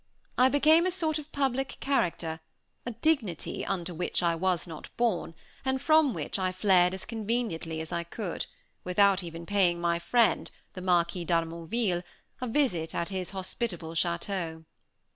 [0.35, 2.39] I became a sort of public character,
[2.87, 7.05] a dignity, "Unto which I was not born," and from which I fled as soon
[7.19, 8.47] as I conveniently could,
[8.83, 12.01] without even paying my friend, the Marquis d'Harmonville,
[12.41, 14.65] a visit at his hospitable chateau.